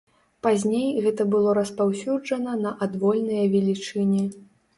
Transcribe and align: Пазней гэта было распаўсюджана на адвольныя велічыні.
Пазней 0.45 0.87
гэта 1.07 1.27
было 1.33 1.53
распаўсюджана 1.59 2.57
на 2.63 2.73
адвольныя 2.87 3.45
велічыні. 3.53 4.27